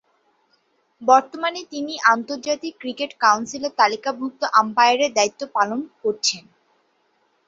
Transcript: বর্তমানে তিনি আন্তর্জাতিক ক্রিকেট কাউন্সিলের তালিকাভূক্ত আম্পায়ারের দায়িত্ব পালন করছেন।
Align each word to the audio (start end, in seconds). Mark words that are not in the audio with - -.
বর্তমানে 1.01 1.61
তিনি 1.71 1.93
আন্তর্জাতিক 2.13 2.73
ক্রিকেট 2.79 3.11
কাউন্সিলের 3.23 3.73
তালিকাভূক্ত 3.77 4.41
আম্পায়ারের 4.61 5.11
দায়িত্ব 5.13 5.41
পালন 5.55 5.79
করছেন। 6.01 6.43